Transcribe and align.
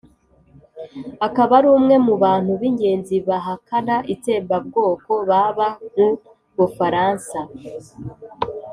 akaba 1.27 1.51
ari 1.59 1.67
umwe 1.77 1.95
mu 2.05 2.15
bantu 2.23 2.51
b'ingenzi 2.59 3.15
bahakana 3.27 3.95
itsembabwoko 4.13 5.11
baba 5.29 5.67
mu 5.95 6.07
bufaransa 6.57 7.39